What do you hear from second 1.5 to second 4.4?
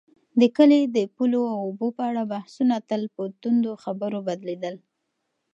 او اوبو په اړه بحثونه تل په توندو خبرو